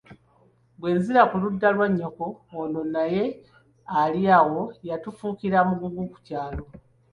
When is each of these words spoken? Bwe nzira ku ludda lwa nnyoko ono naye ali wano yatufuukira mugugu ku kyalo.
Bwe 0.79 0.91
nzira 0.97 1.21
ku 1.29 1.35
ludda 1.41 1.67
lwa 1.75 1.85
nnyoko 1.91 2.25
ono 2.59 2.81
naye 2.93 3.23
ali 4.01 4.21
wano 4.29 4.63
yatufuukira 4.89 5.57
mugugu 5.67 6.03
ku 6.11 6.17
kyalo. 6.27 6.63